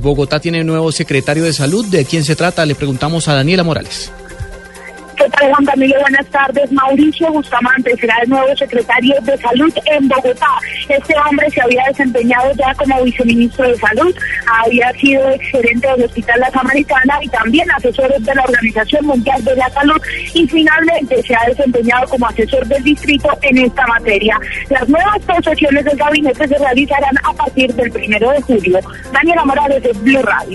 Bogotá 0.00 0.40
tiene 0.40 0.64
nuevo 0.64 0.90
secretario 0.90 1.44
de 1.44 1.52
salud. 1.52 1.84
¿De 1.84 2.06
quién 2.06 2.24
se 2.24 2.34
trata? 2.34 2.64
Le 2.64 2.74
preguntamos 2.74 3.28
a 3.28 3.34
Daniela 3.34 3.62
Morales. 3.62 4.10
¿Qué 5.16 5.24
tal, 5.30 5.50
Juan 5.50 5.64
Camilo? 5.64 5.98
Buenas 6.00 6.26
tardes. 6.26 6.70
Mauricio 6.72 7.32
Bustamante 7.32 7.96
será 7.96 8.16
el 8.22 8.28
nuevo 8.28 8.54
secretario 8.54 9.14
de 9.22 9.36
Salud 9.38 9.72
en 9.86 10.08
Bogotá. 10.08 10.46
Este 10.88 11.14
hombre 11.18 11.50
se 11.50 11.62
había 11.62 11.84
desempeñado 11.88 12.52
ya 12.54 12.74
como 12.74 13.02
viceministro 13.02 13.66
de 13.66 13.76
Salud, 13.76 14.14
había 14.62 14.92
sido 14.92 15.28
excelente 15.30 15.88
del 15.88 16.04
Hospital 16.04 16.40
La 16.40 16.50
Samaritana 16.50 17.18
y 17.22 17.28
también 17.28 17.70
asesor 17.70 18.12
de 18.18 18.34
la 18.34 18.42
Organización 18.42 19.06
Mundial 19.06 19.42
de 19.42 19.56
la 19.56 19.70
Salud 19.70 20.00
y 20.34 20.46
finalmente 20.46 21.22
se 21.22 21.34
ha 21.34 21.44
desempeñado 21.48 22.06
como 22.08 22.26
asesor 22.26 22.66
del 22.66 22.82
distrito 22.84 23.30
en 23.42 23.58
esta 23.58 23.86
materia. 23.86 24.38
Las 24.68 24.86
nuevas 24.88 25.18
posesiones 25.20 25.84
del 25.84 25.96
gabinete 25.96 26.46
se 26.46 26.58
realizarán 26.58 27.16
a 27.24 27.32
partir 27.32 27.72
del 27.74 27.90
primero 27.90 28.30
de 28.32 28.42
julio. 28.42 28.78
Daniela 29.12 29.44
Morales 29.46 29.82
de 29.82 29.92
Blue 29.94 30.22
Radio. 30.22 30.54